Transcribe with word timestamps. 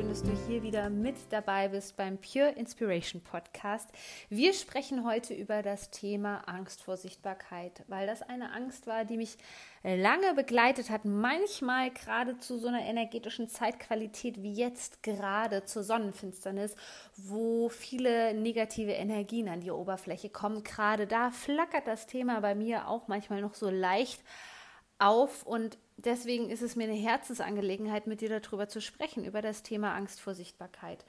Wunderschön, 0.00 0.08
dass 0.08 0.22
du 0.22 0.50
hier 0.50 0.62
wieder 0.62 0.88
mit 0.88 1.16
dabei 1.28 1.68
bist 1.68 1.96
beim 1.96 2.16
Pure 2.16 2.52
Inspiration 2.52 3.20
Podcast. 3.20 3.90
Wir 4.30 4.54
sprechen 4.54 5.04
heute 5.04 5.34
über 5.34 5.60
das 5.60 5.90
Thema 5.90 6.38
Angst 6.46 6.82
vor 6.82 6.96
Sichtbarkeit, 6.96 7.82
weil 7.86 8.06
das 8.06 8.22
eine 8.22 8.52
Angst 8.52 8.86
war, 8.86 9.04
die 9.04 9.18
mich 9.18 9.36
lange 9.82 10.32
begleitet 10.34 10.88
hat, 10.88 11.04
manchmal 11.04 11.90
gerade 11.90 12.38
zu 12.38 12.58
so 12.58 12.68
einer 12.68 12.82
energetischen 12.82 13.48
Zeitqualität 13.48 14.42
wie 14.42 14.52
jetzt 14.52 15.02
gerade 15.02 15.64
zur 15.64 15.82
Sonnenfinsternis, 15.82 16.76
wo 17.16 17.68
viele 17.68 18.32
negative 18.32 18.92
Energien 18.92 19.50
an 19.50 19.60
die 19.60 19.70
Oberfläche 19.70 20.30
kommen. 20.30 20.64
Gerade 20.64 21.06
da 21.06 21.30
flackert 21.30 21.86
das 21.86 22.06
Thema 22.06 22.40
bei 22.40 22.54
mir 22.54 22.88
auch 22.88 23.08
manchmal 23.08 23.42
noch 23.42 23.54
so 23.54 23.68
leicht 23.68 24.22
auf 25.00 25.44
und 25.44 25.78
deswegen 25.96 26.50
ist 26.50 26.62
es 26.62 26.76
mir 26.76 26.84
eine 26.84 26.94
Herzensangelegenheit, 26.94 28.06
mit 28.06 28.20
dir 28.20 28.40
darüber 28.40 28.68
zu 28.68 28.80
sprechen, 28.80 29.24
über 29.24 29.42
das 29.42 29.62
Thema 29.62 29.94
Angst 29.94 30.20
vor 30.20 30.34
Sichtbarkeit 30.34 31.04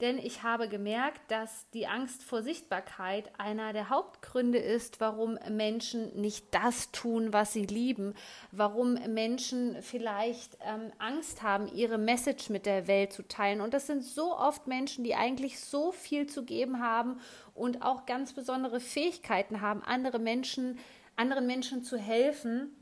denn 0.00 0.18
ich 0.18 0.42
habe 0.42 0.68
gemerkt, 0.68 1.20
dass 1.30 1.66
die 1.70 1.86
Angst 1.86 2.24
vor 2.24 2.42
Sichtbarkeit 2.42 3.30
einer 3.38 3.72
der 3.72 3.90
Hauptgründe 3.90 4.58
ist, 4.58 5.00
warum 5.00 5.38
Menschen 5.50 6.20
nicht 6.20 6.52
das 6.52 6.90
tun, 6.90 7.32
was 7.32 7.52
sie 7.52 7.64
lieben, 7.64 8.14
warum 8.50 8.94
Menschen 9.14 9.80
vielleicht 9.82 10.58
ähm, 10.66 10.90
Angst 10.98 11.42
haben, 11.42 11.68
ihre 11.68 11.98
Message 11.98 12.50
mit 12.50 12.66
der 12.66 12.88
Welt 12.88 13.12
zu 13.12 13.26
teilen. 13.26 13.60
Und 13.60 13.72
das 13.72 13.86
sind 13.86 14.02
so 14.02 14.36
oft 14.36 14.66
Menschen, 14.66 15.04
die 15.04 15.14
eigentlich 15.14 15.60
so 15.60 15.92
viel 15.92 16.26
zu 16.26 16.44
geben 16.44 16.80
haben 16.80 17.20
und 17.54 17.82
auch 17.82 18.04
ganz 18.04 18.32
besondere 18.32 18.80
Fähigkeiten 18.80 19.60
haben, 19.60 19.82
andere 19.82 20.18
Menschen, 20.18 20.78
anderen 21.14 21.46
Menschen 21.46 21.84
zu 21.84 21.96
helfen. 21.96 22.74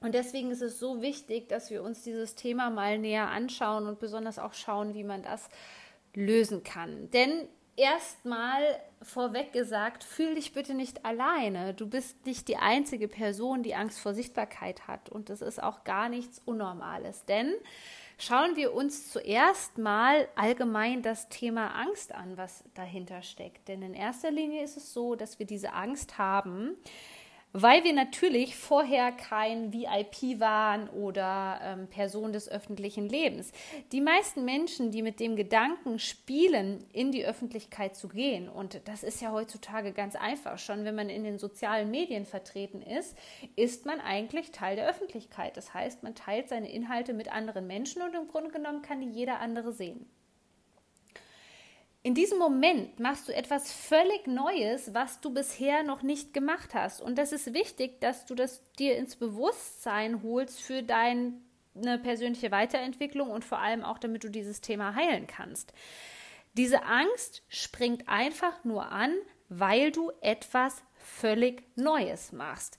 Und 0.00 0.14
deswegen 0.14 0.50
ist 0.50 0.62
es 0.62 0.78
so 0.78 1.00
wichtig, 1.00 1.48
dass 1.48 1.70
wir 1.70 1.82
uns 1.82 2.02
dieses 2.02 2.34
Thema 2.34 2.70
mal 2.70 2.98
näher 2.98 3.28
anschauen 3.28 3.86
und 3.86 3.98
besonders 3.98 4.38
auch 4.38 4.54
schauen, 4.54 4.94
wie 4.94 5.04
man 5.04 5.22
das 5.22 5.48
lösen 6.14 6.62
kann. 6.62 7.10
Denn 7.10 7.48
erstmal 7.76 8.62
vorweg 9.02 9.52
gesagt, 9.52 10.02
fühl 10.02 10.34
dich 10.34 10.52
bitte 10.52 10.74
nicht 10.74 11.04
alleine. 11.04 11.74
Du 11.74 11.88
bist 11.88 12.26
nicht 12.26 12.48
die 12.48 12.56
einzige 12.56 13.08
Person, 13.08 13.62
die 13.62 13.74
Angst 13.74 14.00
vor 14.00 14.14
Sichtbarkeit 14.14 14.88
hat. 14.88 15.08
Und 15.08 15.30
das 15.30 15.42
ist 15.42 15.62
auch 15.62 15.84
gar 15.84 16.08
nichts 16.08 16.40
Unnormales. 16.44 17.24
Denn 17.26 17.54
schauen 18.18 18.56
wir 18.56 18.74
uns 18.74 19.12
zuerst 19.12 19.78
mal 19.78 20.28
allgemein 20.34 21.02
das 21.02 21.28
Thema 21.28 21.74
Angst 21.74 22.14
an, 22.14 22.36
was 22.36 22.64
dahinter 22.74 23.22
steckt. 23.22 23.68
Denn 23.68 23.82
in 23.82 23.94
erster 23.94 24.30
Linie 24.30 24.62
ist 24.62 24.76
es 24.76 24.92
so, 24.92 25.14
dass 25.14 25.38
wir 25.38 25.46
diese 25.46 25.72
Angst 25.72 26.18
haben, 26.18 26.76
weil 27.58 27.84
wir 27.84 27.94
natürlich 27.94 28.54
vorher 28.54 29.12
kein 29.12 29.72
VIP 29.72 30.40
waren 30.40 30.90
oder 30.90 31.58
ähm, 31.62 31.88
Person 31.88 32.34
des 32.34 32.50
öffentlichen 32.50 33.08
Lebens. 33.08 33.50
Die 33.92 34.02
meisten 34.02 34.44
Menschen, 34.44 34.90
die 34.90 35.00
mit 35.00 35.20
dem 35.20 35.36
Gedanken 35.36 35.98
spielen, 35.98 36.84
in 36.92 37.12
die 37.12 37.24
Öffentlichkeit 37.24 37.96
zu 37.96 38.08
gehen, 38.08 38.50
und 38.50 38.82
das 38.84 39.02
ist 39.02 39.22
ja 39.22 39.32
heutzutage 39.32 39.92
ganz 39.92 40.16
einfach, 40.16 40.58
schon 40.58 40.84
wenn 40.84 40.94
man 40.94 41.08
in 41.08 41.24
den 41.24 41.38
sozialen 41.38 41.90
Medien 41.90 42.26
vertreten 42.26 42.82
ist, 42.82 43.16
ist 43.56 43.86
man 43.86 44.00
eigentlich 44.00 44.50
Teil 44.50 44.76
der 44.76 44.86
Öffentlichkeit. 44.86 45.56
Das 45.56 45.72
heißt, 45.72 46.02
man 46.02 46.14
teilt 46.14 46.50
seine 46.50 46.70
Inhalte 46.70 47.14
mit 47.14 47.32
anderen 47.32 47.66
Menschen 47.66 48.02
und 48.02 48.14
im 48.14 48.28
Grunde 48.28 48.50
genommen 48.50 48.82
kann 48.82 49.00
die 49.00 49.08
jeder 49.08 49.40
andere 49.40 49.72
sehen. 49.72 50.06
In 52.06 52.14
diesem 52.14 52.38
Moment 52.38 53.00
machst 53.00 53.26
du 53.26 53.34
etwas 53.34 53.72
völlig 53.72 54.28
Neues, 54.28 54.94
was 54.94 55.20
du 55.20 55.34
bisher 55.34 55.82
noch 55.82 56.02
nicht 56.02 56.32
gemacht 56.32 56.72
hast. 56.72 57.02
Und 57.02 57.18
das 57.18 57.32
ist 57.32 57.52
wichtig, 57.52 58.00
dass 58.00 58.26
du 58.26 58.36
das 58.36 58.62
dir 58.78 58.96
ins 58.96 59.16
Bewusstsein 59.16 60.22
holst 60.22 60.62
für 60.62 60.84
deine 60.84 61.32
persönliche 62.04 62.52
Weiterentwicklung 62.52 63.30
und 63.30 63.44
vor 63.44 63.58
allem 63.58 63.82
auch, 63.82 63.98
damit 63.98 64.22
du 64.22 64.30
dieses 64.30 64.60
Thema 64.60 64.94
heilen 64.94 65.26
kannst. 65.26 65.72
Diese 66.52 66.84
Angst 66.84 67.42
springt 67.48 68.08
einfach 68.08 68.62
nur 68.62 68.92
an, 68.92 69.12
weil 69.48 69.90
du 69.90 70.12
etwas 70.20 70.84
völlig 70.94 71.64
Neues 71.74 72.30
machst. 72.30 72.78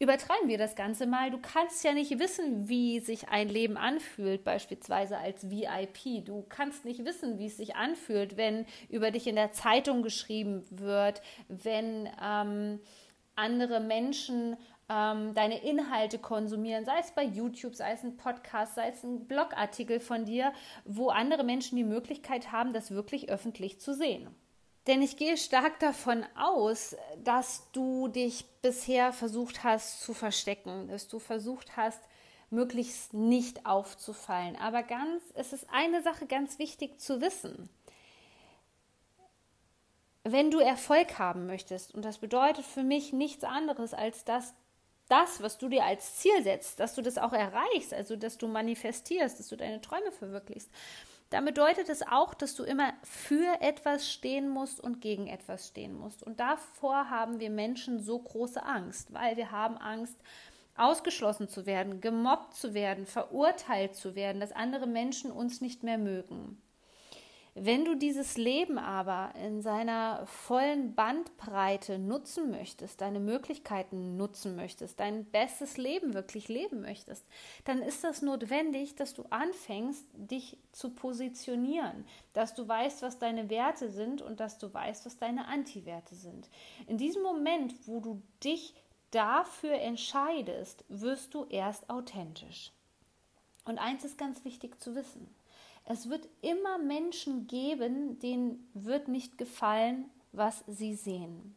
Übertreiben 0.00 0.48
wir 0.48 0.58
das 0.58 0.76
Ganze 0.76 1.06
mal. 1.06 1.32
Du 1.32 1.38
kannst 1.38 1.82
ja 1.82 1.92
nicht 1.92 2.20
wissen, 2.20 2.68
wie 2.68 3.00
sich 3.00 3.30
ein 3.30 3.48
Leben 3.48 3.76
anfühlt, 3.76 4.44
beispielsweise 4.44 5.18
als 5.18 5.50
VIP. 5.50 6.24
Du 6.24 6.44
kannst 6.48 6.84
nicht 6.84 7.04
wissen, 7.04 7.38
wie 7.38 7.46
es 7.46 7.56
sich 7.56 7.74
anfühlt, 7.74 8.36
wenn 8.36 8.64
über 8.88 9.10
dich 9.10 9.26
in 9.26 9.34
der 9.34 9.50
Zeitung 9.50 10.04
geschrieben 10.04 10.64
wird, 10.70 11.20
wenn 11.48 12.08
ähm, 12.22 12.78
andere 13.34 13.80
Menschen 13.80 14.56
ähm, 14.88 15.34
deine 15.34 15.62
Inhalte 15.62 16.20
konsumieren, 16.20 16.84
sei 16.84 16.98
es 17.00 17.10
bei 17.10 17.24
YouTube, 17.24 17.74
sei 17.74 17.92
es 17.92 18.04
ein 18.04 18.16
Podcast, 18.16 18.76
sei 18.76 18.90
es 18.90 19.02
ein 19.02 19.26
Blogartikel 19.26 19.98
von 19.98 20.24
dir, 20.24 20.52
wo 20.84 21.08
andere 21.08 21.42
Menschen 21.42 21.76
die 21.76 21.84
Möglichkeit 21.84 22.52
haben, 22.52 22.72
das 22.72 22.92
wirklich 22.92 23.30
öffentlich 23.30 23.80
zu 23.80 23.92
sehen. 23.94 24.28
Denn 24.88 25.02
ich 25.02 25.18
gehe 25.18 25.36
stark 25.36 25.78
davon 25.80 26.24
aus, 26.34 26.96
dass 27.22 27.70
du 27.72 28.08
dich 28.08 28.46
bisher 28.62 29.12
versucht 29.12 29.62
hast 29.62 30.00
zu 30.00 30.14
verstecken, 30.14 30.88
dass 30.88 31.08
du 31.08 31.18
versucht 31.18 31.76
hast, 31.76 32.00
möglichst 32.48 33.12
nicht 33.12 33.66
aufzufallen. 33.66 34.56
Aber 34.56 34.82
ganz, 34.82 35.22
es 35.34 35.52
ist 35.52 35.66
eine 35.70 36.02
Sache 36.02 36.26
ganz 36.26 36.58
wichtig 36.58 36.98
zu 36.98 37.20
wissen. 37.20 37.68
Wenn 40.24 40.50
du 40.50 40.58
Erfolg 40.58 41.18
haben 41.18 41.46
möchtest, 41.46 41.94
und 41.94 42.02
das 42.02 42.16
bedeutet 42.16 42.64
für 42.64 42.82
mich 42.82 43.12
nichts 43.12 43.44
anderes, 43.44 43.92
als 43.92 44.24
dass 44.24 44.54
das, 45.10 45.42
was 45.42 45.58
du 45.58 45.68
dir 45.68 45.84
als 45.84 46.16
Ziel 46.16 46.42
setzt, 46.42 46.80
dass 46.80 46.94
du 46.94 47.02
das 47.02 47.18
auch 47.18 47.34
erreichst, 47.34 47.92
also 47.92 48.16
dass 48.16 48.38
du 48.38 48.48
manifestierst, 48.48 49.38
dass 49.38 49.48
du 49.48 49.56
deine 49.56 49.82
Träume 49.82 50.12
verwirklichst, 50.12 50.70
dann 51.30 51.44
bedeutet 51.44 51.88
es 51.88 52.02
auch, 52.02 52.32
dass 52.34 52.54
du 52.54 52.64
immer 52.64 52.92
für 53.02 53.60
etwas 53.60 54.10
stehen 54.10 54.48
musst 54.48 54.80
und 54.80 55.00
gegen 55.00 55.26
etwas 55.26 55.68
stehen 55.68 55.94
musst. 55.94 56.22
Und 56.22 56.40
davor 56.40 57.10
haben 57.10 57.38
wir 57.38 57.50
Menschen 57.50 58.00
so 58.00 58.18
große 58.18 58.64
Angst, 58.64 59.12
weil 59.12 59.36
wir 59.36 59.50
haben 59.50 59.76
Angst, 59.76 60.16
ausgeschlossen 60.78 61.48
zu 61.48 61.66
werden, 61.66 62.00
gemobbt 62.00 62.54
zu 62.54 62.72
werden, 62.72 63.04
verurteilt 63.04 63.96
zu 63.96 64.14
werden, 64.14 64.40
dass 64.40 64.52
andere 64.52 64.86
Menschen 64.86 65.30
uns 65.30 65.60
nicht 65.60 65.82
mehr 65.82 65.98
mögen. 65.98 66.62
Wenn 67.60 67.84
du 67.84 67.96
dieses 67.96 68.36
Leben 68.36 68.78
aber 68.78 69.34
in 69.36 69.62
seiner 69.62 70.26
vollen 70.26 70.94
Bandbreite 70.94 71.98
nutzen 71.98 72.50
möchtest, 72.50 73.00
deine 73.00 73.20
Möglichkeiten 73.20 74.16
nutzen 74.16 74.54
möchtest, 74.54 75.00
dein 75.00 75.24
bestes 75.24 75.76
Leben 75.76 76.14
wirklich 76.14 76.48
leben 76.48 76.80
möchtest, 76.80 77.26
dann 77.64 77.82
ist 77.82 78.04
das 78.04 78.22
notwendig, 78.22 78.94
dass 78.94 79.14
du 79.14 79.24
anfängst, 79.30 80.04
dich 80.14 80.58
zu 80.72 80.90
positionieren, 80.90 82.04
dass 82.32 82.54
du 82.54 82.68
weißt, 82.68 83.02
was 83.02 83.18
deine 83.18 83.50
Werte 83.50 83.90
sind 83.90 84.22
und 84.22 84.40
dass 84.40 84.58
du 84.58 84.72
weißt, 84.72 85.06
was 85.06 85.18
deine 85.18 85.48
Antiwerte 85.48 86.14
sind. 86.14 86.48
In 86.86 86.96
diesem 86.96 87.22
Moment, 87.22 87.74
wo 87.86 88.00
du 88.00 88.22
dich 88.44 88.74
dafür 89.10 89.74
entscheidest, 89.74 90.84
wirst 90.88 91.34
du 91.34 91.46
erst 91.46 91.90
authentisch. 91.90 92.72
Und 93.64 93.78
eins 93.78 94.04
ist 94.04 94.16
ganz 94.16 94.44
wichtig 94.44 94.80
zu 94.80 94.94
wissen. 94.94 95.28
Es 95.90 96.10
wird 96.10 96.28
immer 96.42 96.76
Menschen 96.76 97.46
geben, 97.46 98.18
denen 98.18 98.68
wird 98.74 99.08
nicht 99.08 99.38
gefallen, 99.38 100.10
was 100.32 100.62
sie 100.66 100.94
sehen. 100.94 101.56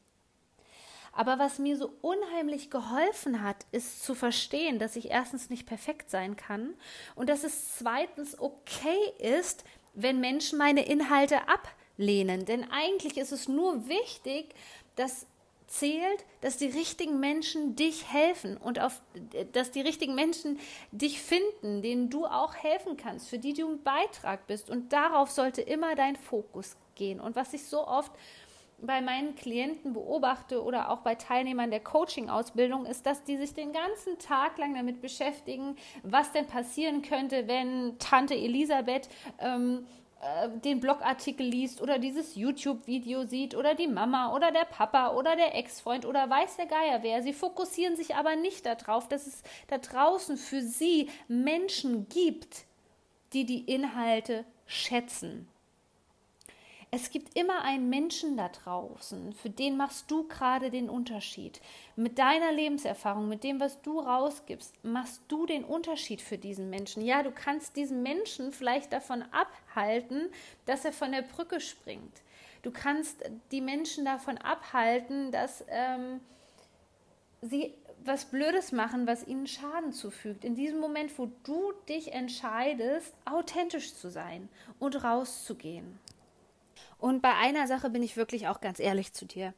Aber 1.11 1.37
was 1.37 1.59
mir 1.59 1.75
so 1.75 1.91
unheimlich 2.01 2.69
geholfen 2.69 3.43
hat, 3.43 3.65
ist 3.73 4.03
zu 4.05 4.15
verstehen, 4.15 4.79
dass 4.79 4.95
ich 4.95 5.11
erstens 5.11 5.49
nicht 5.49 5.67
perfekt 5.67 6.09
sein 6.09 6.37
kann 6.37 6.73
und 7.15 7.27
dass 7.27 7.43
es 7.43 7.75
zweitens 7.75 8.39
okay 8.39 9.11
ist, 9.19 9.65
wenn 9.95 10.21
Menschen 10.21 10.57
meine 10.57 10.85
Inhalte 10.85 11.49
ablehnen. 11.49 12.45
Denn 12.45 12.71
eigentlich 12.71 13.17
ist 13.17 13.33
es 13.33 13.49
nur 13.49 13.89
wichtig, 13.89 14.55
dass 14.95 15.25
zählt, 15.71 16.25
dass 16.41 16.57
die 16.57 16.67
richtigen 16.67 17.19
Menschen 17.19 17.75
dich 17.75 18.11
helfen 18.11 18.57
und 18.57 18.79
auf, 18.79 19.01
dass 19.53 19.71
die 19.71 19.79
richtigen 19.79 20.15
Menschen 20.15 20.59
dich 20.91 21.21
finden, 21.21 21.81
denen 21.81 22.09
du 22.09 22.25
auch 22.25 22.55
helfen 22.55 22.97
kannst, 22.97 23.29
für 23.29 23.39
die 23.39 23.53
du 23.53 23.69
ein 23.69 23.81
Beitrag 23.81 24.47
bist. 24.47 24.69
Und 24.69 24.91
darauf 24.91 25.31
sollte 25.31 25.61
immer 25.61 25.95
dein 25.95 26.17
Fokus 26.17 26.75
gehen. 26.95 27.21
Und 27.21 27.37
was 27.37 27.53
ich 27.53 27.63
so 27.63 27.87
oft 27.87 28.11
bei 28.81 28.99
meinen 28.99 29.35
Klienten 29.35 29.93
beobachte 29.93 30.61
oder 30.63 30.89
auch 30.89 30.99
bei 30.99 31.15
Teilnehmern 31.15 31.71
der 31.71 31.79
Coaching-Ausbildung, 31.79 32.85
ist, 32.85 33.05
dass 33.05 33.23
die 33.23 33.37
sich 33.37 33.53
den 33.53 33.71
ganzen 33.71 34.19
Tag 34.19 34.57
lang 34.57 34.73
damit 34.75 35.01
beschäftigen, 35.01 35.77
was 36.03 36.31
denn 36.33 36.47
passieren 36.47 37.01
könnte, 37.01 37.47
wenn 37.47 37.97
Tante 37.99 38.35
Elisabeth 38.35 39.07
ähm, 39.39 39.85
äh, 40.21 40.49
den 40.59 40.79
Blogartikel 40.79 41.45
liest 41.45 41.81
oder 41.81 41.97
dieses 41.97 42.35
YouTube-Video 42.35 43.25
sieht 43.25 43.55
oder 43.55 43.73
die 43.73 43.87
Mama 43.87 44.35
oder 44.35 44.51
der 44.51 44.65
Papa 44.65 45.15
oder 45.15 45.35
der 45.35 45.55
Ex-Freund 45.55 46.05
oder 46.05 46.29
weiß 46.29 46.57
der 46.57 46.67
Geier 46.67 47.01
wer. 47.01 47.23
Sie 47.23 47.33
fokussieren 47.33 47.95
sich 47.95 48.15
aber 48.15 48.35
nicht 48.35 48.65
darauf, 48.65 49.07
dass 49.07 49.25
es 49.25 49.41
da 49.67 49.79
draußen 49.79 50.37
für 50.37 50.61
sie 50.61 51.09
Menschen 51.27 52.07
gibt, 52.07 52.65
die 53.33 53.45
die 53.45 53.61
Inhalte 53.61 54.45
schätzen. 54.67 55.47
Es 56.93 57.09
gibt 57.09 57.37
immer 57.37 57.61
einen 57.61 57.89
Menschen 57.89 58.35
da 58.35 58.49
draußen, 58.49 59.31
für 59.31 59.49
den 59.49 59.77
machst 59.77 60.11
du 60.11 60.27
gerade 60.27 60.69
den 60.69 60.89
Unterschied. 60.89 61.61
Mit 61.95 62.19
deiner 62.19 62.51
Lebenserfahrung, 62.51 63.29
mit 63.29 63.45
dem, 63.45 63.61
was 63.61 63.81
du 63.81 64.01
rausgibst, 64.01 64.73
machst 64.83 65.21
du 65.29 65.45
den 65.45 65.63
Unterschied 65.63 66.21
für 66.21 66.37
diesen 66.37 66.69
Menschen. 66.69 67.05
Ja, 67.05 67.23
du 67.23 67.31
kannst 67.31 67.77
diesen 67.77 68.03
Menschen 68.03 68.51
vielleicht 68.51 68.91
davon 68.91 69.23
abhalten, 69.31 70.29
dass 70.65 70.83
er 70.83 70.91
von 70.91 71.13
der 71.13 71.21
Brücke 71.21 71.61
springt. 71.61 72.21
Du 72.61 72.71
kannst 72.71 73.23
die 73.53 73.61
Menschen 73.61 74.03
davon 74.03 74.37
abhalten, 74.37 75.31
dass 75.31 75.63
ähm, 75.69 76.19
sie 77.41 77.73
was 78.03 78.25
Blödes 78.25 78.73
machen, 78.73 79.07
was 79.07 79.25
ihnen 79.25 79.47
Schaden 79.47 79.93
zufügt. 79.93 80.43
In 80.43 80.55
diesem 80.55 80.81
Moment, 80.81 81.17
wo 81.17 81.31
du 81.43 81.71
dich 81.87 82.11
entscheidest, 82.11 83.13
authentisch 83.23 83.93
zu 83.93 84.09
sein 84.09 84.49
und 84.77 85.05
rauszugehen. 85.05 85.97
Und 87.01 87.23
bei 87.23 87.33
einer 87.33 87.65
Sache 87.65 87.89
bin 87.89 88.03
ich 88.03 88.15
wirklich 88.15 88.47
auch 88.47 88.61
ganz 88.61 88.79
ehrlich 88.79 89.11
zu 89.11 89.25
dir. 89.25 89.55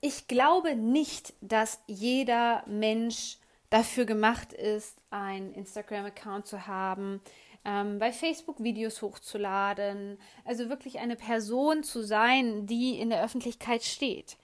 Ich 0.00 0.28
glaube 0.28 0.76
nicht, 0.76 1.34
dass 1.40 1.80
jeder 1.88 2.62
Mensch 2.66 3.38
dafür 3.68 4.04
gemacht 4.04 4.52
ist, 4.52 4.96
einen 5.10 5.52
Instagram-Account 5.54 6.46
zu 6.46 6.68
haben, 6.68 7.20
ähm, 7.64 7.98
bei 7.98 8.12
Facebook 8.12 8.62
Videos 8.62 9.02
hochzuladen, 9.02 10.18
also 10.44 10.68
wirklich 10.68 11.00
eine 11.00 11.16
Person 11.16 11.82
zu 11.82 12.04
sein, 12.04 12.66
die 12.68 13.00
in 13.00 13.10
der 13.10 13.24
Öffentlichkeit 13.24 13.82
steht. 13.82 14.36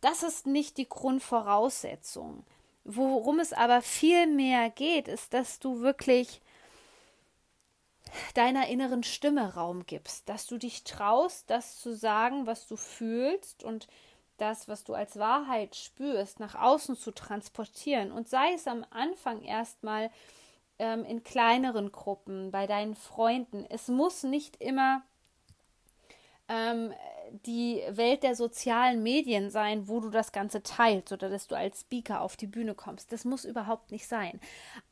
Das 0.00 0.22
ist 0.22 0.46
nicht 0.46 0.76
die 0.78 0.88
Grundvoraussetzung. 0.88 2.44
Worum 2.84 3.40
es 3.40 3.52
aber 3.52 3.82
viel 3.82 4.28
mehr 4.28 4.70
geht, 4.70 5.08
ist, 5.08 5.34
dass 5.34 5.58
du 5.58 5.80
wirklich 5.80 6.40
deiner 8.34 8.68
inneren 8.68 9.02
Stimme 9.02 9.54
Raum 9.54 9.86
gibst, 9.86 10.28
dass 10.28 10.46
du 10.46 10.58
dich 10.58 10.84
traust, 10.84 11.50
das 11.50 11.78
zu 11.78 11.94
sagen, 11.94 12.46
was 12.46 12.66
du 12.66 12.76
fühlst 12.76 13.64
und 13.64 13.88
das, 14.36 14.68
was 14.68 14.84
du 14.84 14.94
als 14.94 15.18
Wahrheit 15.18 15.76
spürst, 15.76 16.40
nach 16.40 16.54
außen 16.54 16.96
zu 16.96 17.12
transportieren. 17.12 18.10
Und 18.10 18.28
sei 18.28 18.52
es 18.54 18.66
am 18.66 18.84
Anfang 18.90 19.42
erstmal 19.42 20.10
ähm, 20.78 21.04
in 21.04 21.22
kleineren 21.22 21.92
Gruppen, 21.92 22.50
bei 22.50 22.66
deinen 22.66 22.94
Freunden. 22.94 23.64
Es 23.68 23.88
muss 23.88 24.24
nicht 24.24 24.56
immer 24.56 25.02
ähm, 26.48 26.92
die 27.46 27.82
Welt 27.90 28.22
der 28.22 28.34
sozialen 28.34 29.02
Medien 29.02 29.50
sein, 29.50 29.88
wo 29.88 30.00
du 30.00 30.10
das 30.10 30.32
Ganze 30.32 30.62
teilst 30.62 31.12
oder 31.12 31.30
dass 31.30 31.46
du 31.46 31.56
als 31.56 31.82
Speaker 31.82 32.20
auf 32.20 32.36
die 32.36 32.46
Bühne 32.46 32.74
kommst. 32.74 33.12
Das 33.12 33.24
muss 33.24 33.44
überhaupt 33.44 33.92
nicht 33.92 34.06
sein. 34.06 34.40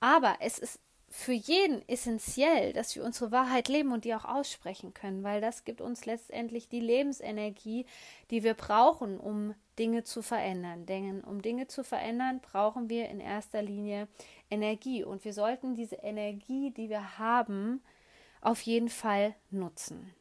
Aber 0.00 0.36
es 0.40 0.58
ist 0.58 0.78
für 1.12 1.32
jeden 1.32 1.86
essentiell, 1.90 2.72
dass 2.72 2.96
wir 2.96 3.04
unsere 3.04 3.30
Wahrheit 3.32 3.68
leben 3.68 3.92
und 3.92 4.06
die 4.06 4.14
auch 4.14 4.24
aussprechen 4.24 4.94
können, 4.94 5.22
weil 5.22 5.42
das 5.42 5.64
gibt 5.64 5.82
uns 5.82 6.06
letztendlich 6.06 6.70
die 6.70 6.80
Lebensenergie, 6.80 7.84
die 8.30 8.42
wir 8.42 8.54
brauchen, 8.54 9.20
um 9.20 9.54
Dinge 9.78 10.04
zu 10.04 10.22
verändern. 10.22 10.86
Denn 10.86 11.22
um 11.22 11.42
Dinge 11.42 11.66
zu 11.66 11.84
verändern, 11.84 12.40
brauchen 12.40 12.88
wir 12.88 13.10
in 13.10 13.20
erster 13.20 13.60
Linie 13.60 14.08
Energie 14.50 15.04
und 15.04 15.26
wir 15.26 15.34
sollten 15.34 15.74
diese 15.74 15.96
Energie, 15.96 16.70
die 16.70 16.88
wir 16.88 17.18
haben, 17.18 17.82
auf 18.40 18.62
jeden 18.62 18.88
Fall 18.88 19.34
nutzen. 19.50 20.14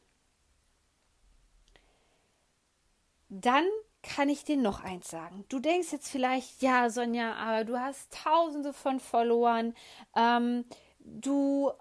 Dann 3.30 3.66
kann 4.04 4.30
ich 4.30 4.44
dir 4.44 4.58
noch 4.58 4.84
eins 4.84 5.10
sagen. 5.10 5.46
Du 5.50 5.60
denkst 5.60 5.92
jetzt 5.92 6.10
vielleicht, 6.10 6.62
ja, 6.62 6.90
Sonja, 6.90 7.36
aber 7.36 7.64
du 7.64 7.80
hast 7.80 8.12
tausende 8.24 8.74
von 8.74 9.00
Followern. 9.00 9.76
Ähm, 10.16 10.66
du 11.00 11.72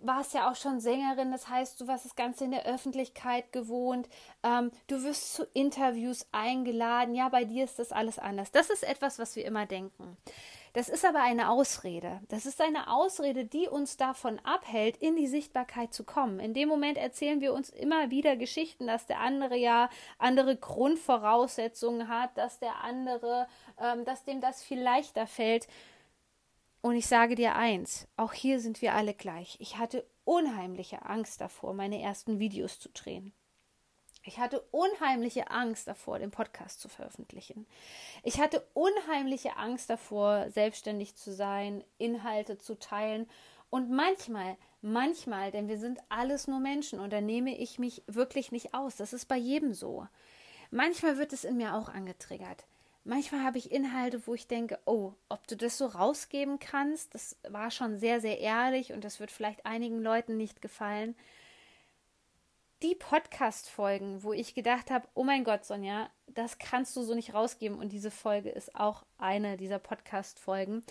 warst 0.00 0.34
ja 0.34 0.50
auch 0.50 0.56
schon 0.56 0.80
Sängerin, 0.80 1.32
das 1.32 1.48
heißt, 1.48 1.80
du 1.80 1.86
warst 1.86 2.04
das 2.04 2.14
Ganze 2.14 2.44
in 2.44 2.52
der 2.52 2.66
Öffentlichkeit 2.66 3.52
gewohnt, 3.52 4.08
ähm, 4.42 4.70
du 4.86 5.02
wirst 5.02 5.34
zu 5.34 5.44
Interviews 5.54 6.26
eingeladen, 6.30 7.14
ja, 7.14 7.28
bei 7.28 7.44
dir 7.44 7.64
ist 7.64 7.78
das 7.78 7.92
alles 7.92 8.18
anders. 8.18 8.52
Das 8.52 8.70
ist 8.70 8.84
etwas, 8.84 9.18
was 9.18 9.34
wir 9.34 9.44
immer 9.44 9.66
denken. 9.66 10.16
Das 10.72 10.88
ist 10.88 11.04
aber 11.04 11.22
eine 11.22 11.50
Ausrede. 11.50 12.20
Das 12.28 12.46
ist 12.46 12.60
eine 12.60 12.90
Ausrede, 12.92 13.44
die 13.44 13.68
uns 13.68 13.96
davon 13.96 14.38
abhält, 14.44 14.96
in 14.98 15.16
die 15.16 15.26
Sichtbarkeit 15.26 15.94
zu 15.94 16.04
kommen. 16.04 16.40
In 16.40 16.54
dem 16.54 16.68
Moment 16.68 16.98
erzählen 16.98 17.40
wir 17.40 17.52
uns 17.52 17.70
immer 17.70 18.10
wieder 18.10 18.36
Geschichten, 18.36 18.86
dass 18.86 19.06
der 19.06 19.20
andere 19.20 19.56
ja 19.56 19.88
andere 20.18 20.56
Grundvoraussetzungen 20.56 22.08
hat, 22.08 22.36
dass 22.36 22.58
der 22.58 22.82
andere, 22.84 23.48
ähm, 23.80 24.04
dass 24.04 24.24
dem 24.24 24.40
das 24.40 24.62
viel 24.62 24.80
leichter 24.80 25.26
fällt. 25.26 25.68
Und 26.80 26.94
ich 26.94 27.06
sage 27.06 27.34
dir 27.34 27.56
eins, 27.56 28.06
auch 28.16 28.32
hier 28.32 28.60
sind 28.60 28.82
wir 28.82 28.94
alle 28.94 29.14
gleich. 29.14 29.56
Ich 29.58 29.78
hatte 29.78 30.06
unheimliche 30.24 31.04
Angst 31.04 31.40
davor, 31.40 31.74
meine 31.74 32.00
ersten 32.00 32.38
Videos 32.38 32.78
zu 32.78 32.88
drehen. 32.90 33.32
Ich 34.28 34.38
hatte 34.38 34.60
unheimliche 34.72 35.50
Angst 35.50 35.88
davor, 35.88 36.18
den 36.18 36.30
Podcast 36.30 36.82
zu 36.82 36.90
veröffentlichen. 36.90 37.66
Ich 38.22 38.38
hatte 38.38 38.62
unheimliche 38.74 39.56
Angst 39.56 39.88
davor, 39.88 40.50
selbstständig 40.50 41.16
zu 41.16 41.32
sein, 41.32 41.82
Inhalte 41.96 42.58
zu 42.58 42.78
teilen. 42.78 43.26
Und 43.70 43.90
manchmal, 43.90 44.58
manchmal, 44.82 45.50
denn 45.50 45.66
wir 45.66 45.78
sind 45.78 46.00
alles 46.10 46.46
nur 46.46 46.60
Menschen 46.60 47.00
und 47.00 47.10
da 47.10 47.22
nehme 47.22 47.56
ich 47.56 47.78
mich 47.78 48.02
wirklich 48.06 48.52
nicht 48.52 48.74
aus. 48.74 48.96
Das 48.96 49.14
ist 49.14 49.28
bei 49.28 49.38
jedem 49.38 49.72
so. 49.72 50.06
Manchmal 50.70 51.16
wird 51.16 51.32
es 51.32 51.44
in 51.44 51.56
mir 51.56 51.74
auch 51.74 51.88
angetriggert. 51.88 52.66
Manchmal 53.04 53.42
habe 53.42 53.56
ich 53.56 53.72
Inhalte, 53.72 54.26
wo 54.26 54.34
ich 54.34 54.46
denke, 54.46 54.78
oh, 54.84 55.14
ob 55.30 55.46
du 55.46 55.56
das 55.56 55.78
so 55.78 55.86
rausgeben 55.86 56.58
kannst, 56.58 57.14
das 57.14 57.34
war 57.48 57.70
schon 57.70 57.98
sehr, 57.98 58.20
sehr 58.20 58.40
ehrlich 58.40 58.92
und 58.92 59.04
das 59.04 59.20
wird 59.20 59.30
vielleicht 59.30 59.64
einigen 59.64 60.02
Leuten 60.02 60.36
nicht 60.36 60.60
gefallen 60.60 61.16
die 62.82 62.94
Podcast-Folgen, 62.94 64.22
wo 64.22 64.32
ich 64.32 64.54
gedacht 64.54 64.90
habe, 64.90 65.08
oh 65.14 65.24
mein 65.24 65.44
Gott, 65.44 65.64
Sonja, 65.64 66.10
das 66.26 66.58
kannst 66.58 66.94
du 66.96 67.02
so 67.02 67.14
nicht 67.14 67.34
rausgeben. 67.34 67.78
Und 67.78 67.92
diese 67.92 68.10
Folge 68.10 68.50
ist 68.50 68.74
auch 68.76 69.04
eine 69.18 69.56
dieser 69.56 69.78
Podcast-Folgen, 69.78 70.84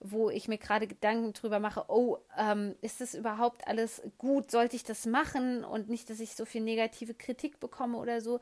wo 0.00 0.30
ich 0.30 0.48
mir 0.48 0.58
gerade 0.58 0.86
Gedanken 0.86 1.32
drüber 1.32 1.58
mache, 1.58 1.84
oh, 1.88 2.18
ähm, 2.38 2.74
ist 2.80 3.00
das 3.00 3.14
überhaupt 3.14 3.66
alles 3.66 4.02
gut? 4.18 4.50
Sollte 4.50 4.76
ich 4.76 4.84
das 4.84 5.06
machen? 5.06 5.64
Und 5.64 5.88
nicht, 5.88 6.08
dass 6.08 6.20
ich 6.20 6.34
so 6.34 6.44
viel 6.44 6.62
negative 6.62 7.14
Kritik 7.14 7.60
bekomme 7.60 7.98
oder 7.98 8.20
so. 8.20 8.40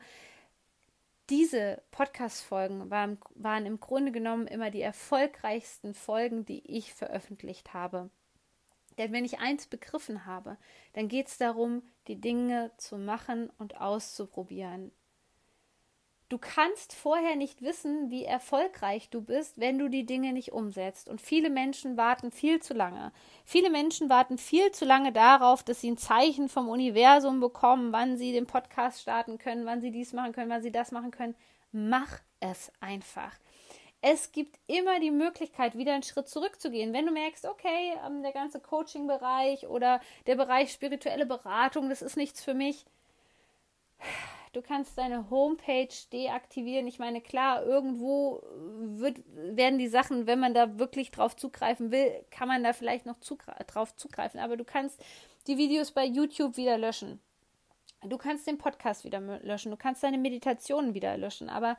Diese 1.29 1.81
Podcast-Folgen 1.91 2.89
waren, 2.91 3.17
waren 3.33 3.65
im 3.65 3.79
Grunde 3.79 4.11
genommen 4.11 4.47
immer 4.47 4.69
die 4.69 4.81
erfolgreichsten 4.81 5.93
Folgen, 5.93 6.45
die 6.45 6.65
ich 6.65 6.93
veröffentlicht 6.93 7.73
habe. 7.73 8.09
Denn 8.97 9.11
wenn 9.11 9.25
ich 9.25 9.39
eins 9.39 9.67
begriffen 9.67 10.25
habe, 10.25 10.57
dann 10.93 11.07
geht 11.07 11.27
es 11.27 11.37
darum, 11.37 11.83
die 12.07 12.19
Dinge 12.19 12.71
zu 12.77 12.97
machen 12.97 13.51
und 13.57 13.79
auszuprobieren. 13.79 14.91
Du 16.27 16.39
kannst 16.39 16.93
vorher 16.93 17.35
nicht 17.35 17.61
wissen, 17.61 18.09
wie 18.09 18.25
erfolgreich 18.25 19.11
du 19.11 19.21
bist, 19.21 19.59
wenn 19.59 19.77
du 19.77 19.89
die 19.89 20.07
Dinge 20.07 20.33
nicht 20.33 20.53
umsetzt. 20.53 21.07
Und 21.07 21.21
viele 21.21 21.51
Menschen 21.51 21.97
warten 21.97 22.31
viel 22.31 22.59
zu 22.59 22.73
lange. 22.73 23.11
Viele 23.45 23.69
Menschen 23.69 24.09
warten 24.09 24.39
viel 24.39 24.71
zu 24.71 24.85
lange 24.85 25.11
darauf, 25.11 25.61
dass 25.61 25.81
sie 25.81 25.91
ein 25.91 25.97
Zeichen 25.97 26.49
vom 26.49 26.67
Universum 26.67 27.39
bekommen, 27.39 27.93
wann 27.93 28.17
sie 28.17 28.31
den 28.31 28.47
Podcast 28.47 29.01
starten 29.01 29.37
können, 29.37 29.67
wann 29.67 29.81
sie 29.81 29.91
dies 29.91 30.13
machen 30.13 30.33
können, 30.33 30.49
wann 30.49 30.63
sie 30.63 30.71
das 30.71 30.91
machen 30.91 31.11
können. 31.11 31.35
Mach 31.71 32.21
es 32.39 32.71
einfach 32.79 33.37
es 34.07 34.31
gibt 34.31 34.59
immer 34.67 34.99
die 34.99 35.09
Möglichkeit, 35.09 35.75
wieder 35.75 35.93
einen 35.93 36.03
Schritt 36.03 36.29
zurückzugehen. 36.29 36.93
Wenn 36.93 37.07
du 37.07 37.11
merkst, 37.11 37.47
okay, 37.47 37.93
ähm, 38.05 38.21
der 38.21 38.33
ganze 38.33 38.59
Coaching-Bereich 38.59 39.65
oder 39.65 39.99
der 40.27 40.35
Bereich 40.35 40.71
spirituelle 40.71 41.25
Beratung, 41.25 41.89
das 41.89 42.03
ist 42.03 42.15
nichts 42.15 42.43
für 42.43 42.53
mich. 42.53 42.85
Du 44.53 44.61
kannst 44.61 44.95
deine 44.99 45.31
Homepage 45.31 45.89
deaktivieren. 46.13 46.85
Ich 46.85 46.99
meine, 46.99 47.19
klar, 47.19 47.65
irgendwo 47.65 48.43
wird, 48.77 49.17
werden 49.25 49.79
die 49.79 49.87
Sachen, 49.87 50.27
wenn 50.27 50.39
man 50.39 50.53
da 50.53 50.77
wirklich 50.77 51.09
drauf 51.09 51.35
zugreifen 51.35 51.89
will, 51.89 52.23
kann 52.29 52.47
man 52.47 52.63
da 52.63 52.73
vielleicht 52.73 53.07
noch 53.07 53.19
zugre 53.21 53.55
drauf 53.65 53.95
zugreifen. 53.95 54.39
Aber 54.39 54.55
du 54.55 54.65
kannst 54.65 55.03
die 55.47 55.57
Videos 55.57 55.91
bei 55.91 56.05
YouTube 56.05 56.57
wieder 56.57 56.77
löschen. 56.77 57.19
Du 58.03 58.19
kannst 58.19 58.45
den 58.45 58.59
Podcast 58.59 59.03
wieder 59.03 59.19
löschen. 59.19 59.71
Du 59.71 59.77
kannst 59.77 60.03
deine 60.03 60.19
Meditationen 60.19 60.93
wieder 60.93 61.17
löschen. 61.17 61.49
Aber 61.49 61.75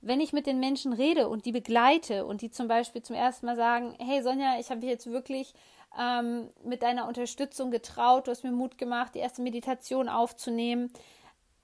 wenn 0.00 0.20
ich 0.20 0.32
mit 0.32 0.46
den 0.46 0.60
Menschen 0.60 0.92
rede 0.92 1.28
und 1.28 1.44
die 1.44 1.52
begleite 1.52 2.24
und 2.24 2.40
die 2.40 2.50
zum 2.50 2.68
Beispiel 2.68 3.02
zum 3.02 3.16
ersten 3.16 3.46
Mal 3.46 3.56
sagen, 3.56 3.96
hey 3.98 4.22
Sonja, 4.22 4.58
ich 4.60 4.70
habe 4.70 4.80
mich 4.80 4.88
jetzt 4.88 5.10
wirklich 5.10 5.54
ähm, 5.98 6.48
mit 6.64 6.82
deiner 6.82 7.08
Unterstützung 7.08 7.70
getraut, 7.70 8.26
du 8.26 8.30
hast 8.30 8.44
mir 8.44 8.52
Mut 8.52 8.78
gemacht, 8.78 9.14
die 9.14 9.20
erste 9.20 9.42
Meditation 9.42 10.08
aufzunehmen. 10.08 10.92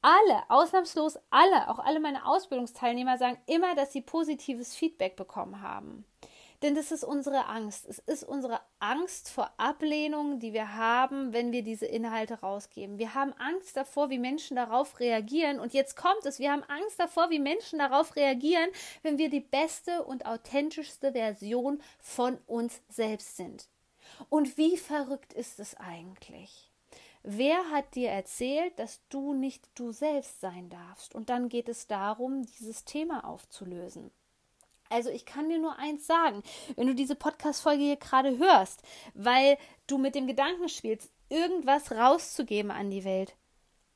Alle, 0.02 0.42
ausnahmslos 0.48 1.18
alle, 1.30 1.70
auch 1.70 1.78
alle 1.78 2.00
meine 2.00 2.26
Ausbildungsteilnehmer 2.26 3.16
sagen 3.16 3.38
immer, 3.46 3.74
dass 3.74 3.92
sie 3.92 4.02
positives 4.02 4.74
Feedback 4.74 5.16
bekommen 5.16 5.62
haben. 5.62 6.04
Denn 6.62 6.74
das 6.74 6.92
ist 6.92 7.04
unsere 7.04 7.46
Angst. 7.46 7.86
Es 7.86 7.98
ist 7.98 8.24
unsere 8.24 8.60
Angst 8.78 9.30
vor 9.30 9.50
Ablehnung, 9.58 10.38
die 10.38 10.52
wir 10.52 10.76
haben, 10.76 11.32
wenn 11.32 11.52
wir 11.52 11.62
diese 11.62 11.86
Inhalte 11.86 12.40
rausgeben. 12.40 12.98
Wir 12.98 13.14
haben 13.14 13.32
Angst 13.34 13.76
davor, 13.76 14.10
wie 14.10 14.18
Menschen 14.18 14.56
darauf 14.56 15.00
reagieren. 15.00 15.60
Und 15.60 15.74
jetzt 15.74 15.96
kommt 15.96 16.24
es, 16.24 16.38
wir 16.38 16.52
haben 16.52 16.64
Angst 16.64 16.98
davor, 16.98 17.30
wie 17.30 17.38
Menschen 17.38 17.78
darauf 17.78 18.16
reagieren, 18.16 18.70
wenn 19.02 19.18
wir 19.18 19.28
die 19.28 19.40
beste 19.40 20.04
und 20.04 20.26
authentischste 20.26 21.12
Version 21.12 21.82
von 22.00 22.38
uns 22.46 22.80
selbst 22.88 23.36
sind. 23.36 23.68
Und 24.28 24.56
wie 24.56 24.76
verrückt 24.76 25.32
ist 25.32 25.58
es 25.60 25.74
eigentlich? 25.76 26.70
Wer 27.22 27.70
hat 27.70 27.94
dir 27.94 28.10
erzählt, 28.10 28.78
dass 28.78 29.00
du 29.08 29.32
nicht 29.32 29.70
du 29.74 29.92
selbst 29.92 30.40
sein 30.40 30.68
darfst? 30.68 31.14
Und 31.14 31.30
dann 31.30 31.48
geht 31.48 31.70
es 31.70 31.86
darum, 31.86 32.42
dieses 32.42 32.84
Thema 32.84 33.24
aufzulösen. 33.24 34.10
Also 34.94 35.10
ich 35.10 35.26
kann 35.26 35.48
dir 35.48 35.58
nur 35.58 35.76
eins 35.76 36.06
sagen, 36.06 36.44
wenn 36.76 36.86
du 36.86 36.94
diese 36.94 37.16
Podcast-Folge 37.16 37.82
hier 37.82 37.96
gerade 37.96 38.38
hörst, 38.38 38.80
weil 39.14 39.58
du 39.88 39.98
mit 39.98 40.14
dem 40.14 40.28
Gedanken 40.28 40.68
spielst, 40.68 41.10
irgendwas 41.28 41.90
rauszugeben 41.90 42.70
an 42.70 42.90
die 42.90 43.02
Welt, 43.02 43.34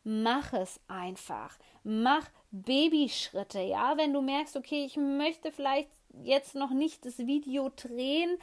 mach 0.03 0.53
es 0.53 0.81
einfach. 0.89 1.57
Mach 1.85 2.29
Babyschritte, 2.51 3.61
ja, 3.61 3.97
wenn 3.97 4.13
du 4.13 4.23
merkst, 4.23 4.57
okay, 4.57 4.85
ich 4.85 4.97
möchte 4.97 5.53
vielleicht 5.53 5.91
jetzt 6.25 6.57
noch 6.57 6.71
nicht 6.71 7.05
das 7.05 7.19
Video 7.19 7.71
drehen, 7.77 8.37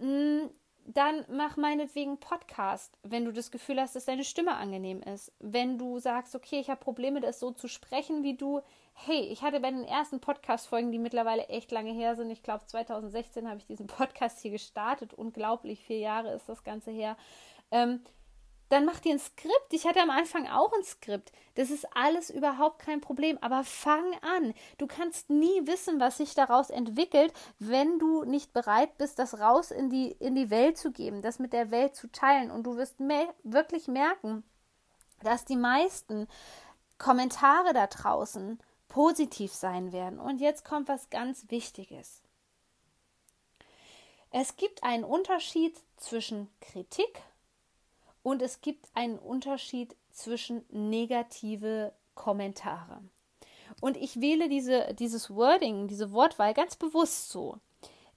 mm, 0.00 0.46
dann 0.86 1.24
mach 1.28 1.56
meinetwegen 1.56 2.18
Podcast, 2.18 2.96
wenn 3.02 3.24
du 3.24 3.32
das 3.32 3.50
Gefühl 3.50 3.80
hast, 3.80 3.96
dass 3.96 4.04
deine 4.04 4.24
Stimme 4.24 4.54
angenehm 4.54 5.02
ist. 5.02 5.32
Wenn 5.40 5.78
du 5.78 5.98
sagst, 5.98 6.34
okay, 6.36 6.60
ich 6.60 6.70
habe 6.70 6.80
Probleme, 6.80 7.20
das 7.20 7.40
so 7.40 7.50
zu 7.50 7.68
sprechen 7.68 8.22
wie 8.22 8.36
du. 8.36 8.60
Hey, 8.94 9.20
ich 9.20 9.42
hatte 9.42 9.60
bei 9.60 9.70
den 9.70 9.84
ersten 9.84 10.20
Podcast-Folgen, 10.20 10.92
die 10.92 10.98
mittlerweile 10.98 11.48
echt 11.48 11.72
lange 11.72 11.92
her 11.92 12.14
sind, 12.14 12.30
ich 12.30 12.42
glaube 12.42 12.64
2016 12.66 13.48
habe 13.48 13.58
ich 13.58 13.66
diesen 13.66 13.86
Podcast 13.88 14.40
hier 14.40 14.52
gestartet. 14.52 15.12
Unglaublich, 15.12 15.84
vier 15.84 15.98
Jahre 15.98 16.32
ist 16.32 16.48
das 16.48 16.62
Ganze 16.62 16.92
her. 16.92 17.16
Ähm, 17.70 18.00
dann 18.68 18.84
mach 18.84 18.98
dir 19.00 19.12
ein 19.12 19.18
Skript. 19.18 19.72
Ich 19.72 19.86
hatte 19.86 20.00
am 20.00 20.10
Anfang 20.10 20.48
auch 20.48 20.72
ein 20.72 20.82
Skript. 20.82 21.32
Das 21.54 21.70
ist 21.70 21.86
alles 21.96 22.30
überhaupt 22.30 22.80
kein 22.80 23.00
Problem. 23.00 23.38
Aber 23.40 23.62
fang 23.64 24.14
an. 24.22 24.54
Du 24.78 24.86
kannst 24.86 25.30
nie 25.30 25.66
wissen, 25.66 26.00
was 26.00 26.16
sich 26.16 26.34
daraus 26.34 26.70
entwickelt, 26.70 27.32
wenn 27.58 27.98
du 27.98 28.24
nicht 28.24 28.52
bereit 28.52 28.98
bist, 28.98 29.18
das 29.18 29.38
raus 29.38 29.70
in 29.70 29.90
die, 29.90 30.10
in 30.12 30.34
die 30.34 30.50
Welt 30.50 30.78
zu 30.78 30.90
geben, 30.90 31.22
das 31.22 31.38
mit 31.38 31.52
der 31.52 31.70
Welt 31.70 31.94
zu 31.94 32.10
teilen. 32.10 32.50
Und 32.50 32.64
du 32.64 32.76
wirst 32.76 32.98
me 32.98 33.28
wirklich 33.44 33.86
merken, 33.86 34.42
dass 35.22 35.44
die 35.44 35.56
meisten 35.56 36.26
Kommentare 36.98 37.72
da 37.72 37.86
draußen 37.86 38.58
positiv 38.88 39.52
sein 39.52 39.92
werden. 39.92 40.18
Und 40.18 40.40
jetzt 40.40 40.64
kommt 40.64 40.88
was 40.88 41.10
ganz 41.10 41.46
Wichtiges. 41.50 42.22
Es 44.30 44.56
gibt 44.56 44.82
einen 44.82 45.04
Unterschied 45.04 45.80
zwischen 45.96 46.48
Kritik 46.60 47.22
und 48.26 48.42
es 48.42 48.60
gibt 48.60 48.88
einen 48.94 49.20
Unterschied 49.20 49.94
zwischen 50.10 50.64
negative 50.68 51.92
Kommentare. 52.16 53.00
Und 53.80 53.96
ich 53.96 54.20
wähle 54.20 54.48
diese, 54.48 54.94
dieses 54.94 55.32
Wording, 55.32 55.86
diese 55.86 56.10
Wortwahl 56.10 56.52
ganz 56.52 56.74
bewusst 56.74 57.28
so. 57.28 57.58